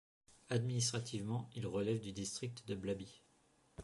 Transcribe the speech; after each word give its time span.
Administrativement, 0.49 1.47
il 1.53 1.67
relève 1.67 1.99
du 1.99 2.11
district 2.11 2.67
de 2.67 2.73
Blaby. 2.73 3.21